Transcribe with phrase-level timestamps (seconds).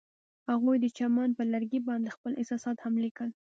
[0.51, 3.29] هغوی د چمن پر لرګي باندې خپل احساسات هم لیکل.